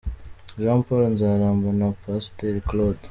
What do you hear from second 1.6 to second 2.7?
na Pasiteri